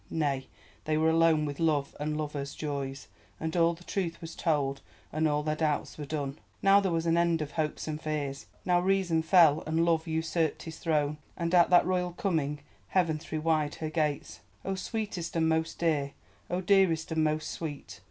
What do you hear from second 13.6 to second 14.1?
her